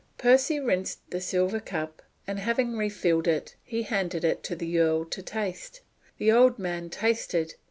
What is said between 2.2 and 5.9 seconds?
and having refilled it he handed it to the earl to taste.